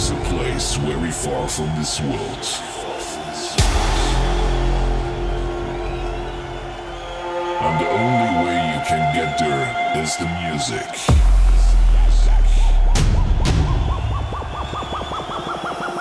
is 0.00 0.10
a 0.12 0.20
place 0.32 0.76
very 0.76 1.10
far 1.10 1.46
from 1.46 1.66
this 1.76 2.00
world. 2.00 2.44
And 7.60 7.74
the 7.82 7.88
only 8.00 8.30
way 8.42 8.56
you 8.72 8.80
can 8.88 9.02
get 9.14 9.38
there 9.38 9.66
is 10.02 10.16
the 10.16 10.28
music. 10.40 10.88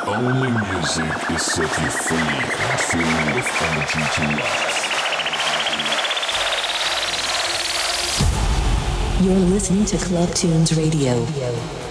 Only 0.07 0.51
music 0.71 1.13
is 1.35 1.43
set 1.53 1.71
you 1.81 1.89
free 2.05 2.33
and 2.67 2.79
filled 2.89 3.29
with 3.35 3.49
energy 3.67 4.03
to 4.15 4.23
life. 4.39 4.79
You're 9.21 9.45
listening 9.53 9.83
to 9.85 9.97
Club 9.97 10.29
Tunes 10.33 10.77
Radio. 10.77 11.88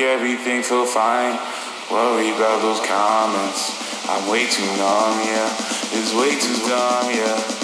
everything 0.00 0.62
feel 0.62 0.86
fine. 0.86 1.38
Worry 1.90 2.30
about 2.30 2.62
those 2.62 2.80
comments. 2.86 4.08
I'm 4.08 4.30
way 4.30 4.46
too 4.46 4.64
numb, 4.76 5.20
yeah. 5.26 5.50
It's 5.92 6.14
way 6.14 6.38
too 6.38 6.68
dumb, 6.68 7.10
yeah. 7.10 7.59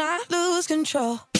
I 0.00 0.22
lose 0.30 0.66
control. 0.66 1.31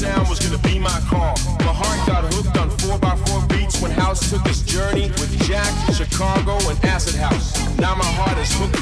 Sound 0.00 0.28
was 0.30 0.38
gonna 0.40 0.62
be 0.62 0.78
my 0.78 0.98
call. 1.12 1.36
My 1.60 1.76
heart 1.76 2.00
got 2.08 2.24
hooked 2.32 2.56
on 2.56 2.70
4x4 2.80 3.48
beats 3.50 3.82
when 3.82 3.90
House 3.90 4.30
took 4.30 4.40
its 4.46 4.62
journey 4.62 5.12
with 5.20 5.30
Jack, 5.44 5.68
Chicago, 5.92 6.56
and 6.70 6.78
Acid 6.86 7.16
House. 7.16 7.52
Now 7.76 7.94
my 7.94 8.10
heart 8.16 8.38
is 8.38 8.50
hooked 8.56 8.79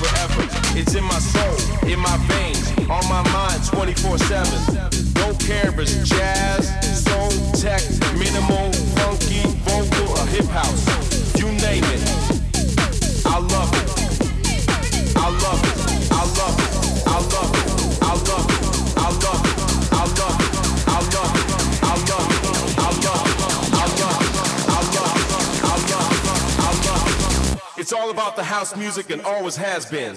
music 28.89 29.11
and 29.11 29.21
always 29.21 29.55
has 29.55 29.85
been. 29.85 30.17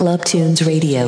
Club 0.00 0.24
Tunes 0.24 0.62
Radio. 0.62 1.04